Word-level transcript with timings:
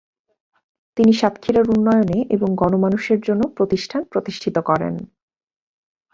তিনি 0.97 1.11
সাতক্ষীরা 1.13 1.61
উন্নয়নে 1.67 2.19
এবং 2.29 2.49
গণ-মানুষের 2.55 3.19
জন্য 3.21 3.41
প্রতিষ্ঠান 3.57 4.01
প্রতিষ্ঠিত 4.03 4.55
করেন। 4.59 4.93